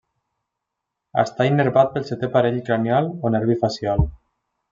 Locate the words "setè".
2.09-2.31